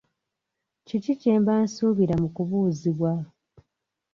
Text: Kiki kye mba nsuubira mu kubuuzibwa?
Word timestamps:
Kiki 0.87 1.13
kye 1.21 1.33
mba 1.41 1.53
nsuubira 1.63 2.15
mu 2.21 2.27
kubuuzibwa? 2.35 3.11